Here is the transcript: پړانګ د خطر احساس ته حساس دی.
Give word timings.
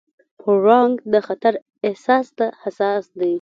پړانګ 0.39 0.93
د 1.13 1.15
خطر 1.27 1.53
احساس 1.87 2.27
ته 2.37 2.45
حساس 2.63 3.03
دی. 3.19 3.29